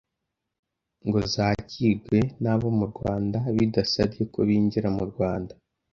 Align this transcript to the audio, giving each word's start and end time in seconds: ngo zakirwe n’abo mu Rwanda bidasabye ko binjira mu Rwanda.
ngo 1.07 1.19
zakirwe 1.33 2.19
n’abo 2.41 2.67
mu 2.77 2.85
Rwanda 2.91 3.37
bidasabye 3.55 4.21
ko 4.33 4.39
binjira 4.47 4.87
mu 4.97 5.03
Rwanda. 5.11 5.53